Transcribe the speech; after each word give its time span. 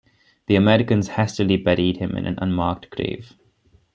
The 0.47 0.55
Americans 0.55 1.09
hastily 1.09 1.57
buried 1.57 1.97
him 1.97 2.17
in 2.17 2.25
an 2.25 2.39
unmarked 2.41 2.89
grave. 2.89 3.33